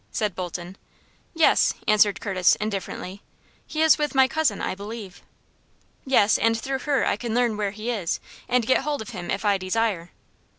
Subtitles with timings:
[0.11, 0.79] said Bolton.
[1.35, 3.21] "Yes," answered Curtis, indifferently.
[3.67, 5.21] "He is with my cousin, I believe."
[6.07, 8.19] "Yes; and through her I can learn where he is,
[8.49, 10.09] and get hold of him if I desire."